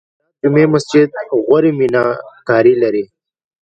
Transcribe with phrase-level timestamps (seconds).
[0.03, 1.09] د هرات جمعې مسجد
[1.45, 3.03] غوري میناکاري لري